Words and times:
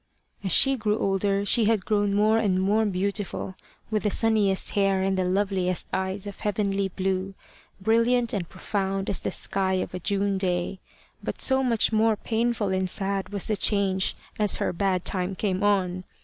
As 0.43 0.51
she 0.51 0.77
grew 0.77 0.97
older 0.97 1.45
she 1.45 1.65
had 1.65 1.85
grown 1.85 2.15
more 2.15 2.39
and 2.39 2.59
more 2.59 2.87
beautiful, 2.87 3.53
with 3.91 4.01
the 4.01 4.09
sunniest 4.09 4.71
hair 4.71 5.03
and 5.03 5.15
the 5.15 5.23
loveliest 5.25 5.85
eyes 5.93 6.25
of 6.25 6.39
heavenly 6.39 6.87
blue, 6.87 7.35
brilliant 7.79 8.33
and 8.33 8.49
profound 8.49 9.11
as 9.11 9.19
the 9.19 9.29
sky 9.29 9.73
of 9.73 9.93
a 9.93 9.99
June 9.99 10.39
day. 10.39 10.79
But 11.23 11.39
so 11.39 11.61
much 11.61 11.91
more 11.93 12.15
painful 12.15 12.69
and 12.69 12.89
sad 12.89 13.29
was 13.29 13.45
the 13.45 13.55
change 13.55 14.15
as 14.39 14.55
her 14.55 14.73
bad 14.73 15.05
time 15.05 15.35
came 15.35 15.61
on. 15.61 16.03